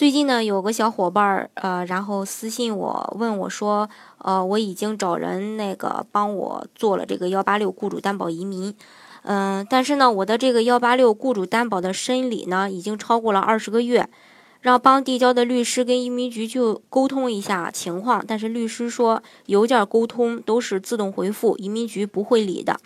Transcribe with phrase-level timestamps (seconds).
[0.00, 3.86] 最近呢，有个小伙伴儿，呃，然后私信我问我说，
[4.16, 8.74] 呃，我已经找人那个帮我做了这个幺八六雇主担保移民，
[9.24, 14.08] 嗯，但是呢，我的这个幺八六雇主担保的审理呢，已经超过了二十个月，
[14.62, 22.80] 让帮递交的律师跟移民局去沟通一下情况，但是律师说邮件沟通都是自动回复，移民局不会理的。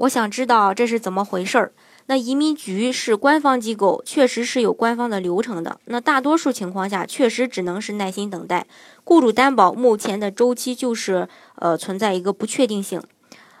[0.00, 1.72] 我想知道这是怎么回事儿。
[2.06, 5.78] 那移民局是官方机构，确实是有官方的流程的。
[5.84, 8.66] 那大多数情况下，确实只能是耐心等待。
[9.04, 13.02] 雇主担保目前的周期就是呃存在一个不确定性。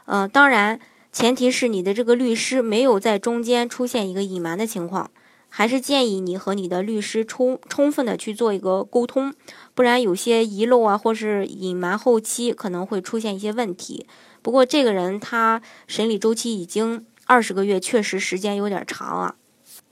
[0.06, 0.80] 嗯，当然
[1.12, 5.10] 前提是你的这个律师没有在中间出现一个隐瞒的情况，
[5.50, 9.34] 还是建议你和你的律师充充分的去做一个沟通，
[9.74, 14.06] 不然有些遗漏啊或是隐瞒，后期可能会出现一些问题。
[14.40, 17.04] 不过这个人他审理周期已经。
[17.26, 19.36] 二十个月确实时间有点长啊，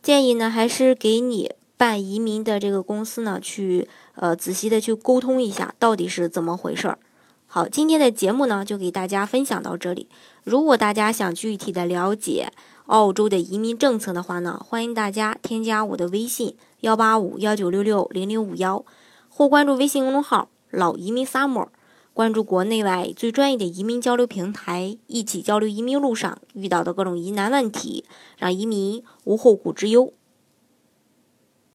[0.03, 3.87] 建议呢还是给你办移民的这个公司呢去
[4.17, 6.99] 呃仔细的去沟通一下到底是怎么回事儿。
[7.47, 10.09] 好，今天的节目呢就给大家分享到这里。
[10.43, 12.51] 如果大家想具体的了解
[12.89, 18.83] 澳洲的移民政策的话呢，欢迎大家添加我的微信幺八五幺九六六零零五幺，
[19.29, 21.69] 或关注微信公众号老移民 summer。
[22.15, 28.07] 关注国内外最专业的移民交流平台，一起交流移民路上遇到的各种疑难问题，
[28.39, 30.15] 让移民无后顾之忧。